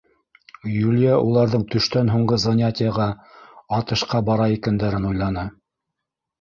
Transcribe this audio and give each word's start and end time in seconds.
Юлия 0.75 1.17
уларҙың 1.25 1.65
төштән 1.73 2.09
һуңғы 2.15 2.41
занятиеға— 2.45 3.07
атышҡа 3.79 4.25
бара 4.33 4.51
икәндәрен 4.59 5.09
уйланы. 5.15 5.49